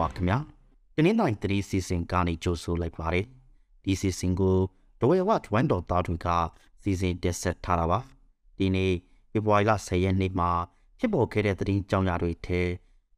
[0.00, 0.38] ပါခင်ဗျာ။
[0.94, 3.24] တင်းတိုင်းတရီစီစဉ်ကနေကြိုဆိုလိုက်ပါတယ်။
[3.84, 4.56] ဒီစီစဉ်ကို
[5.00, 6.28] ဒဝဲဝတ်ဝန်တော်သားတွေက
[6.82, 7.98] စီစဉ်တက်ဆက်ထားတာပါ။
[8.58, 8.92] ဒီနေ့
[9.30, 10.50] ဖေဖော်ဝါရီလ10ရက်နေ့မှာ
[10.98, 12.60] ဖြစ်ပေါ်ခဲ့တဲ့သတင်းကြောင်းရာတွေထဲ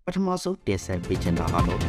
[0.04, 1.80] ပထမဆုံးတက်ဆက်ပေးချင်တာကတော့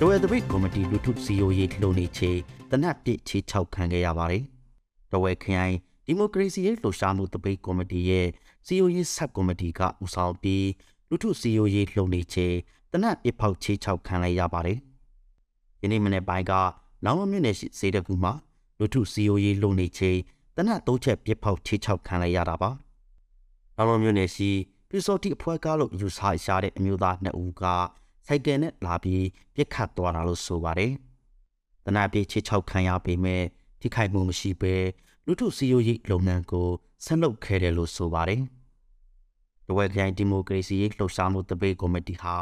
[0.00, 2.32] ဒဝဲတပိတ်ကော်မတီလူထုစီယိုရေးလှုံနေချေ
[2.70, 4.42] တနတ်ပြစ်ချေ6ခံခဲ့ရပါတယ်။
[5.12, 8.28] ဒဝဲခရိုင်ဒီမိုကရေစီရေးလှုပ်ရှားမှုတပိတ်ကော်မတီရဲ့
[8.70, 10.66] စီယိုရေးဆက်ကော်မတီကဦးဆောင်ပြီး
[11.08, 12.46] လူထုစီယိုရေးလှုံနေချေ
[12.92, 14.78] တနတ်ပြစ်ဖောက်ချေ6ခံလိုက်ရပါတယ်။
[15.82, 16.52] ယနေ့မနေ့ပိုင်းက
[17.04, 18.32] လောင်းမမြို့နယ်ရှိစေတကူမှာ
[18.78, 20.10] လူထုစီယိုရေးလှုံနေချေ
[20.56, 22.70] တနတ်သုံးချက်ပြစ်ဖောက်ချေ6ခံလိုက်ရတာပါ။
[23.76, 24.50] လောင်းမမြို့နယ်ရှိ
[24.88, 27.62] ပြစောတိအဖွဲ့ကားလို့ယူဆရတဲ့အမျိုးသားနှစ်ဦးက
[28.26, 29.24] စိုက်ကယ်နဲ့လာပြီး
[29.54, 30.92] ပြစ်ခတ်သွားတာလို့ဆိုပါတယ်။
[31.84, 33.42] တနတ်ပြစ်ချေ6ခံရပေမဲ့
[33.80, 34.74] ထိခိုက်မှုမရှိဘဲ
[35.26, 36.68] လူထုစီယိုရေးလုပ်ငန်းကို
[37.04, 38.42] ဆက်လုပ်ခဲ့တယ်လို့ဆိုပါတယ်။
[39.68, 42.36] တဝက်ခိုင်ဒီမိုကရေစီရေးလှုပ်ရှားမှုတပိတ်ကော်မတီဟာ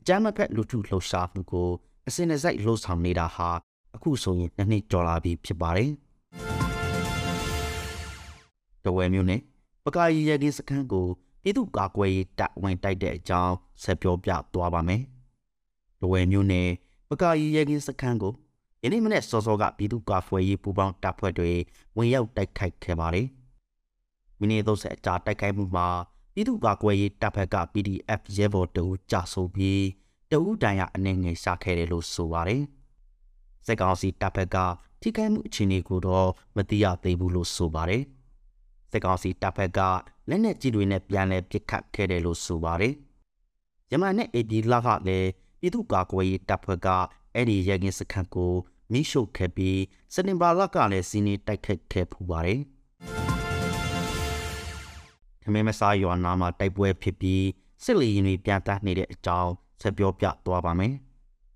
[0.00, 1.68] အကြမ်းမဖက်လူထုလှုပ်ရှားမှုကို
[2.06, 3.48] အစင်အစိုက်လှုပ်ဆောင်နေတာဟာ
[3.94, 5.90] အခုဆိုရင်နှစ်နှစ်ကျော်လာပြီဖြစ်ပါတယ်။
[8.84, 9.40] တဝဲမျိုးနဲ့
[9.84, 11.06] ပကာရီရဲကင်းစခန်းကို
[11.42, 15.02] ပြည်သူ့ကာကွယ်ရေးတပ်ဝင်တိုက်တဲ့အကြောင်းဆက်ပြောပြသွားပါမယ်။
[16.00, 16.68] တဝဲမျိုးနဲ့
[17.10, 18.32] ပကာရီရဲကင်းစခန်းကို
[18.82, 21.50] ယနေ့မနေ့စောစောကပြည်သူ့ကာကွယ်ရေးပူးပေါင်းတပ်ဖွဲ့တွေ
[21.96, 23.26] ဝင်ရောက်တိုက်ခိုက်ခဲ့ပါတယ်။
[24.38, 25.86] မိနစ်30အကြာတိုက်ခိုက်မှုမှာ
[26.34, 29.82] ပြည်သူ့ကာကွယ်ရေးတပ်ဖက်က PDF ရဲဘော်တအူးကြာဆုံးပြီး
[30.30, 32.62] တအူးတန်ရအနေငယ်ရှာခဲ့တယ်လို့ဆိုပါတယ်။
[33.66, 34.56] စစ်ကောင်စီတပ်ဖက်က
[35.00, 38.02] ထိခိုက်မှုအခြေအနေကိုတော့မသိရသေးဘူးလို့ဆိုပါတယ်။
[38.90, 39.78] စစ်ကောင်စီတပ်ဖက်က
[40.28, 42.94] လက်နက်ကြီးတွေနဲ့ပြန်လည်ပစ်ခတ်ခဲ့တယ်လို့ဆိုပါတယ်။
[43.90, 46.88] ယမန်နဲ့ AB လကလည်းပြည်သူ့ကာကွယ်ရေးတပ်ဖွဲ့က
[47.34, 48.52] အဲ့ဒီရဲကင်းစခန်းကို
[48.92, 49.80] မိရှုပ်ခဲ့ပြီး
[50.14, 52.60] စတင်ဘာလကလည်းစီးနေတိုက်ခတ်ခဲ့ဖူးပါတယ်။
[55.42, 57.44] ခမဲမစားရွာနာမှာတိုက်ပွဲဖြစ်ပြီး
[57.84, 60.94] စစ်လီရင်တွေပြန်တတ်နေတဲ့အကြောင်းဆက်ပြောပြသွားပါမယ်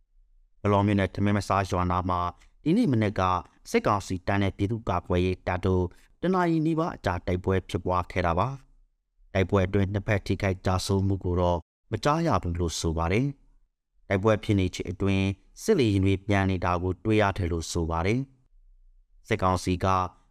[0.62, 2.20] ။ဘလော်မြနဲ့ခမဲမစားရွာနာမှာ
[2.64, 3.22] ဒီနေ့မနေ့က
[3.70, 5.84] စစ်ကောင်စီတန်းတဲ့ပြည်သူ့ကာကွယ်ရေးတပ်တို့
[6.22, 8.48] တနအီနီးပါးအကြာတိုက်ပွဲဖြစ်ပွားခဲ့တာပါ။
[9.34, 11.58] တိုက်ပွဲအတွင်းနှစ်ဖက်ထိခိုက်ကြဆုံးမှုကိုတော့
[11.92, 13.26] မကြားရဘူးလို့ဆိုပါတယ်။
[14.08, 15.26] တိုက်ပွဲဖြစ်နေချိန်အတွင်း
[15.62, 18.20] စစ်လီရင်တွေပြန်နေတာကိုတွေ့ရတယ်လို့ဆိုပါတယ်။
[19.28, 19.86] စစ်ကောင်စီက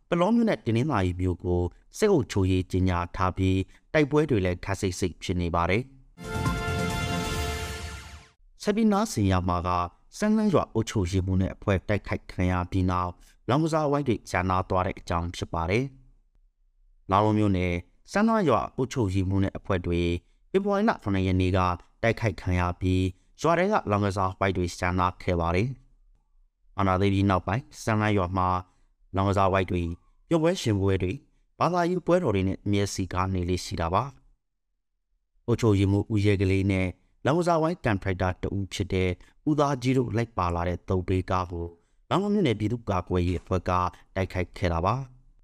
[0.10, 1.62] ပလောမျိုးနဲ့တင်းနှင်းသာရီမျိုးကို
[1.98, 3.60] စစ်အုပ်ချုပ်ရေးကြီးညာထားပြီး
[3.94, 5.84] တိုက်ပွဲတွေလည်းခက်စိတ်စိတ်ဖြစ်နေပါတယ်။
[8.62, 9.70] ဆက်ပြီးနားစင်ရမှာက
[10.18, 13.12] စန်းလန်းရွာအုပ်ချုပ်ရေးမှုနဲ့အဖွဲ့တိုက်ခိုက်ခံရပြီးနောက်
[13.50, 15.84] လောင်ကစားဝိုင်းတွေဂျာနာသွားတဲ့အကြောင်းဖြစ်ပါတယ်။
[17.12, 17.74] လောင်လုံးမျိုးနဲ့
[18.12, 20.02] စန်းလန်းရွာအုပ်ချုပ်ရေးမှုနဲ့အဖွဲ့တွေ
[20.52, 21.60] ဖေဖော်ဝါရီလ9ရက်နေ့က
[22.04, 23.04] တိုက်ခိုက်ခံရပြီး
[23.42, 25.68] ရွာတွေကလောင်ကစားပိုက်တွေစံနာခဲ့ပါတယ်။
[26.80, 28.48] အနာသေးပြီးနောက်ပိုင်းစံလိုက်ရွာမှာ
[29.16, 29.82] လောင်ကစားပိုက်တွေ
[30.30, 31.14] ပြုတ်ပွဲရှင်ပွဲတွေ
[31.60, 34.04] ဘာသာရေးပွဲတော်တွေနဲ့မျက်စိကားနေလေးရှိတာပါ။
[35.48, 36.88] အိုချိုရီမှုဦးရဲကလေးနဲ့
[37.26, 39.10] လောင်ကစားဝိုင်းကန်ထရိုက်တာတူဖြစ်တဲ့
[39.50, 41.68] ဦးသားကြီးတို့လိုက်ပါလာတဲ့သုံးပေးကားကို
[42.10, 43.72] လောင်ကမြို့နယ်ပြည်သူ့ကာကွယ်ရေးအဖွဲ့က
[44.16, 44.96] တိုက်ခိုက်ခဲ့တာပါ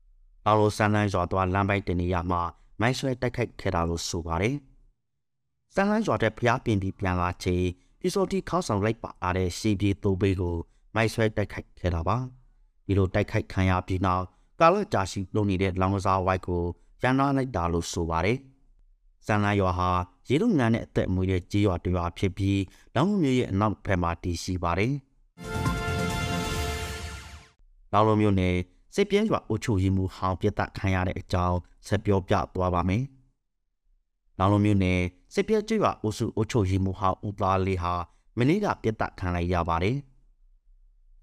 [0.46, 2.42] ။အော်လိုဆန်လန်းရွာသွားလမ်းပိုက်တင်နေရမှာ
[2.80, 4.56] မိုင်းဆွဲတိုက်ခိုက်ခဲ့တာလို့ဆိုပါတယ်။
[5.74, 7.66] စံလိုင်းရွာတဲ့ဖျားပင်ပြီးပြန်လာချိန်
[8.00, 10.56] ပြစောတိခေါင်းဆောင်လိုက်ပါအားတဲ့ရှီပြေသုံးပေးကို
[10.96, 12.18] မိုက်ဆွဲတိုက်ခိုက်ခဲ့တာပါ
[12.86, 14.24] ဒီလိုတိုက်ခိုက်ခံရပြီးနောက်
[14.60, 16.64] ကာလကြာရှိလုံနေတဲ့လောင်ကစားဝိုက်ကို
[17.02, 18.38] ရန်နာလိုက်တာလို့ဆိုပါတယ်
[19.26, 19.90] စံလိုင်းရွာဟာ
[20.30, 22.60] ရေလုံငန်းနဲ့အသက်မွေးတဲ့ကြေးရွာတစ်ရွာဖြစ်ပြီး
[22.96, 24.94] လောင်မျိုးရဲ့အနောက်ဘက်မှာတည်ရှိပါတယ်
[27.94, 28.56] လောင်လိုမျိုးနဲ့
[28.96, 33.04] စစ်ပြင်းရွာအုပ်ချုပ်ရေးမှူးဟောင်းပြတ်တခံရတဲ့အကြောင်းဆက်ပြောပြသွားပါမယ်
[34.40, 35.00] လောင်လိုမျိုးနဲ့
[35.34, 37.94] စစ်ပြဲကျွော်အုပ်စုအုပ်ချုပ်ရေးမှူးဟောင်းဦးသားလေးဟာ
[38.38, 39.98] မနေ့ကပြစ်ဒဏ်ခံလိုက်ရပါတယ်။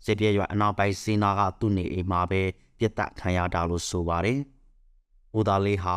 [0.04, 2.42] စစ်ပြဲရွာအနောက်ပိုင်းစီနာကသူ့နေအိမ်မှာပဲ
[2.78, 4.38] ပြစ်ဒဏ်ခံရတာလို့ဆိုပါတယ်။
[5.38, 5.96] ဦးသားလေးဟာ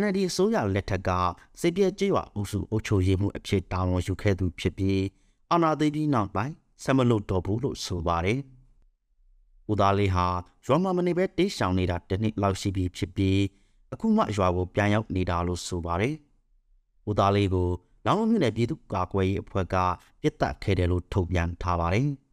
[0.00, 1.10] NLD အစိုးရလက်ထက်က
[1.60, 5.02] စစ်ပြဲကျွော်အုပ်စုအုပ်ချုပ်ရေးမှူးအဖြစ်တာဝန်ယူခဲ့သူဖြစ်ပြီး
[5.50, 8.38] အာဏာသိမ်းပြီးနောက်ပိုင်းဆက်မလုပ်တော့ဘူးလို့ဆိုပါတယ်။
[9.70, 10.26] ဦးသားလေးဟာ
[10.66, 13.38] ရွာမှာမနေပဲတေးရှောင်နေတာတနည်းလောက်ရှိပြီဖြစ်ပြီး
[13.92, 16.14] အခုမှရွာကိုပြန်ရောက်နေတာလို့ဆိုပါတယ်။
[17.08, 17.68] ဦးသားလေးကို
[18.06, 19.76] လောင်းမြို့နယ်ပြည်သူ့ကာကွယ်ရေးအဖွဲ့က
[20.20, 22.08] ပြစ်တက်ခဲ့တယ်လို့ထုတ်ပြန်ထားပါတယ်။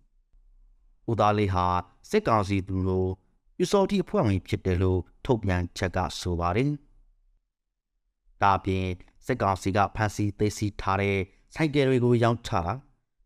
[1.09, 1.65] ဦးသားလေးဟာ
[2.09, 3.09] စစ်ကောင်စီသူတို့
[3.57, 6.71] ပြစောတိအဖွဲ့ဝင်ဖြစ်တယ်လို့ထုတ်ပြန်ချက်ကဆိုပါတယ်။
[8.41, 8.85] ဒါပြင်
[9.25, 11.17] စစ်ကောင်စီကဖမ်းဆီးသိမ်းဆည်းထားတဲ့
[11.55, 12.73] ဆိုင်ကယ်တွေကိုရောင်းချတာ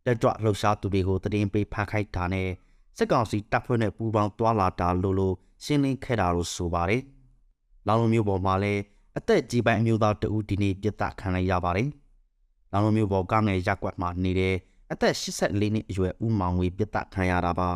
[0.05, 2.49] တက်ကြွလှုပ်ရှားသူတွေကိုတရင်ပေးဖမ်းခိုက်တာနဲ့
[2.97, 7.01] စစ်ကောင်စီတပ်ဖွဲ့နဲ့ပူးပေါင်းတွာလာတာလို့လို့ရှင်းလင်းခဲ့တာလို့ဆိုပါတယ်။
[7.87, 8.81] လောင်လုံးမျိုးပေါ်မှာလည်း
[9.17, 11.89] အသက်ကြီးပိုင်းအမျိုးသားတဦးဒီနေ့ပြစ်ဒဏ်ခံလိုက်ရပါတယ်။
[12.71, 14.55] လောင်လုံးမျိုးပေါ်ကငယ်ရက်ကွက်မှာနေတဲ့
[14.93, 17.71] အသက်84နှစ်အရွယ်ဦးမောင်ဝေပြစ်ဒဏ်ခံရတာပါ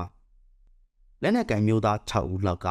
[1.21, 2.67] ။လက်နက်ကန်မျိုးသား6ဦးလောက်က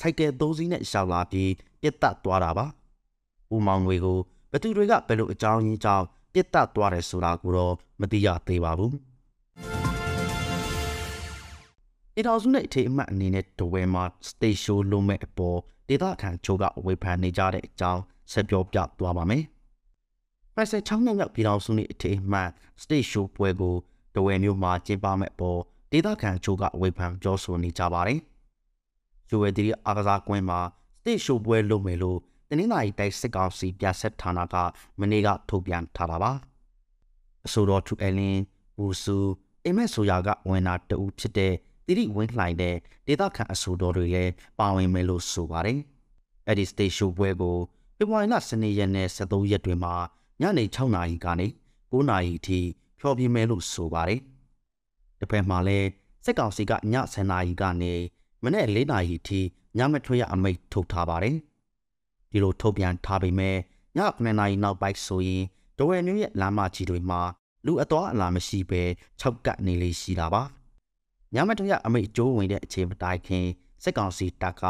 [0.00, 1.50] စိုက်ကယ်3စီးနဲ့ရှောက်လာပြီး
[1.82, 2.66] ပြစ်ဒဏ်သွားတာပါ။
[3.54, 4.18] ဦးမောင်ဝေကို
[4.52, 8.92] ဘသူတွေကဘယ်လိုအကြောင်းရင်းကြောင့်ပြစ်တက်သွားတယ်ဆိုတာကိုတော့မသိရသေးပါဘူး။
[12.18, 15.58] အတော်စုနဲ့အထိအမှတ်အနေနဲ့ဒဝဲမှာ stage show လုပ်မဲ့အပေါ်
[15.88, 18.02] ဒေသခံချိုးကဝေဖန်နေကြတဲ့အကြောင်း
[18.32, 19.44] ဆက်ပြောပြသွားပါမယ်။
[20.54, 22.50] ဖိုက်ဆက်ချောင်းမြောက်ပြည်တော်စုနဲ့အထိအမှတ်
[22.82, 23.74] stage show ပွဲကို
[24.14, 25.60] ဒဝဲမျိုးမှာကျင်းပမဲ့အပေါ်
[25.92, 28.20] ဒေသခံချိုးကဝေဖန်ပြောဆိုနေကြပါတယ်။
[29.28, 30.60] ဂျိုဝဲတီအားကစားကွင်းမှာ
[31.00, 32.18] stage show ပွဲလုပ်မယ်လို့
[32.48, 34.54] တနင်္လာရီတိုက်စစ်ကောင်စီပြဆက်ဌာနက
[35.00, 36.32] မနေ့ကထုတ်ပြန်ထားတာပါ
[37.46, 38.40] အဆိုတော်ထူအလင်း
[38.78, 39.16] ဝူဆူ
[39.64, 41.54] အိမ်မက်ဆိုရာကဝင်လာတူဖြစ်တဲ့
[41.86, 42.76] တိရိဝင်းလှိုင်တဲ့
[43.06, 45.78] ဒေသခံအဆိုတော်တွေလည်းပါဝင်မယ်လို့ဆိုပါတယ်
[46.46, 47.56] အဲ့ဒီ stage show ပွဲကို
[47.96, 49.94] ဖေဖော်ဝါရီလ12ရက်နဲ့13ရက်တွင်မှာ
[50.40, 51.46] ညနေ6နာရီကနေ
[51.90, 52.60] 9နာရီအထိ
[52.98, 54.20] ဖျော်ဖြေမယ်လို့ဆိုပါတယ်
[55.18, 55.88] တစ်ဖက်မှာလည်း
[56.24, 56.76] စစ်ကောင်စီကည
[57.12, 57.94] 10နာရီကနေ
[58.42, 59.40] မနေ့4နာရီအထိ
[59.76, 61.36] ညမထွက်ရအမိန့်ထုတ်ထားပါတယ်
[62.30, 63.58] ဒီလိုထုတ်ပြန်ထားပေမဲ့ည
[63.96, 65.42] 9နာရီနောက်ပိုင်းဆိုရင်
[65.78, 67.20] ဒဝဲမျိုးရဲ့လမ်းမကြီးတွေမှာ
[67.66, 68.82] လူအသွားအလာမရှိဘဲ
[69.20, 70.42] ၆ကပ်နေလေးရှိတာပါ
[71.34, 73.46] ညမတရအမိတ်ကျိုးဝင်တဲ့အချိန်မတိုင်ခင်
[73.82, 74.62] စစ်ကောင်စီတပ်က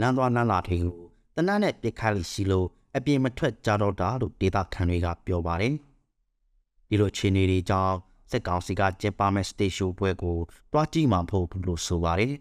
[0.00, 0.98] လမ်းသွားလမ်းလာတွေကို
[1.36, 2.68] တနတ်နဲ့ပြစ်ခတ်လိရှိလို့
[2.98, 5.74] အပြင်မထွက်ကြတော့တာလို့ဒေသခံတွေကပြောပါတယ်
[6.88, 7.94] ဒီလိုခြေနေတွေကြောင့်
[8.30, 10.38] စစ်ကောင်စီကကျင်းပမဲ့စတေရှိုပွဲကို
[10.72, 12.34] တွားကြည့်မှမဟုတ်ဘူးလို့ဆိုပါတယ်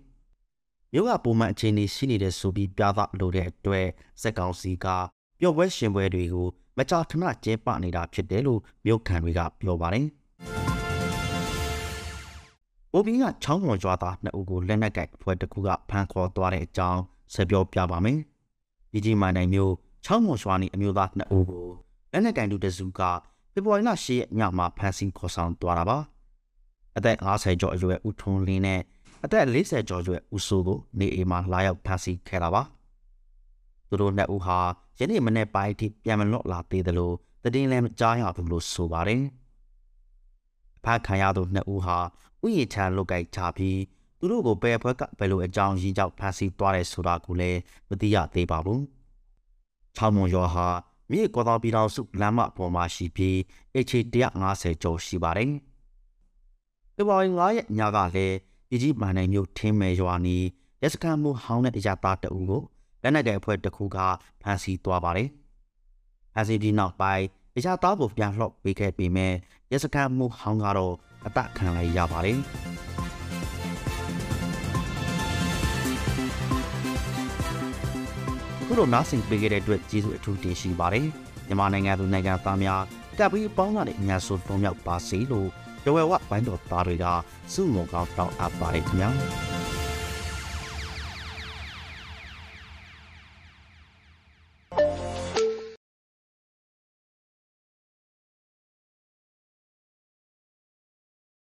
[0.93, 3.87] မြို့ကပုံမှန်အခြေအနေရှိနေတဲ့ဆိုပြီးပြသလိုတဲ့အတွက်
[4.21, 4.85] စက်ကောင်စီက
[5.39, 10.05] ပျော်ပွဲရှင်ပွဲတွေကိုမကြာခဏကျင်းပနေတာဖြစ်တယ်လို့မြို့ခံတွေကပြောပါတယ်။
[12.93, 17.01] အိုဘီကချောင်းတော်ကြွားသားနှစ်ဦးကိုလက်နက်ကင်အဖွဲ့တစ်ခုကဖမ်းခေါ်သွားတဲ့အကြောင်း
[17.33, 18.19] ဆက်ပြောပြပါမယ်။
[18.91, 19.73] ဒီကြီးမိုင်နိုင်မျိုး
[20.07, 21.67] ချောင်းမော်ရွာနီအမျိုးသားနှစ်ဦးကို
[22.11, 23.01] လက်နက်ကင်တူတစုက
[23.53, 25.97] ဖေဖော်ဝါရီလ10ရက်ညမှာဖမ်းဆီးခေါ်ဆောင်သွားတာပါ။
[26.97, 28.81] အသက်50ကျော်အရွယ်ဦးထွန်းလင်းနဲ့
[29.25, 32.61] အသက်40ကျော်ရွယ်ဦးစိုးကိုနေအိမ်မှာလာရောက်ဖမ်းဆီးခဲ့တာပါ
[33.89, 34.57] သူတို့နှစ်ဦးဟာ
[34.99, 39.21] ယနေ့မနေ့ပိုင်းထိပြန်မလွတ်လာသေးတယ်လို့တည်င်းလည်းမကြားရဘူးလို့ဆိုပါတယ်
[40.77, 41.97] အဖခံရသူနှစ်ဦးဟာ
[42.45, 43.79] ဥယျာဉ်ချလုတ်ကိုက်ချပြီး
[44.19, 47.59] သူတို့ကိုဘယ်ဘက်ကဘယ်လိုအကြောင်းရင်းကြောင့်ဖမ်းဆီးသွားတယ်ဆိုတာကိုလည်း
[47.89, 48.96] မသိရသေးပါဘူး
[49.97, 50.67] ချောင်းမွန်ရွာဟာ
[51.11, 53.35] မြေကော်တော်ပြည်တော်စုလမ်းမပေါ်မှာရှိပြီး
[53.85, 55.51] H150 ကျော်ရှိပါတယ်။
[56.95, 58.35] ဒီပေါ်9ရက်ညကလည်း
[58.69, 60.37] ပြည်ကြီးမန်နိုင်မြို့ထင်းမယ်ရွာနီ
[60.81, 62.61] ရက်စခန်းမှုဟောင်းတဲ့တရားသားတအူကို
[63.01, 63.97] လက်နက်တဲ့အဖွဲ့တစ်ခုက
[64.41, 65.29] ဖမ်းဆီးသွားပါတယ်။
[66.33, 69.33] ဖမ်းဆီးပြီးနောက်ပိုင်းတရားသားကိုပြန်လှော့ပေးခဲ့ပေမဲ့
[69.71, 70.95] ရက်စခန်းမှုဟောင်းကတော့
[71.25, 72.39] အတခံလိုက်ရပါတယ်။
[78.69, 81.07] ခုလိုနားဆင်ပေးခဲ့တဲ့အတွက်ကျေးဇူးအထူးတင်ရှိပါတယ်။
[81.47, 82.81] မြန်မာနိုင်ငံသူနိုင်ငံသားများ
[83.17, 85.49] တပ်ပြီးပေါင်းလာတဲ့အများဆုံးသုံးယောက်ပါစေလို့
[85.85, 87.05] တဝဲဝဝိုင်းတော်သားတွေက
[87.53, 89.09] စုမုံကောင်းတောင်းအပ်ပါတယ်ခင်ဗျာ။